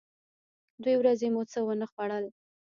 دوې 0.83 0.95
ورځې 0.99 1.27
مو 1.33 1.41
څه 1.51 1.59
و 1.65 1.69
نه 1.81 1.85
خوړل. 1.91 2.25